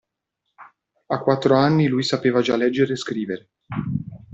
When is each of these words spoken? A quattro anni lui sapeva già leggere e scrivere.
A 1.05 1.19
quattro 1.19 1.57
anni 1.57 1.85
lui 1.85 2.01
sapeva 2.01 2.41
già 2.41 2.55
leggere 2.55 2.93
e 2.93 2.95
scrivere. 2.95 3.49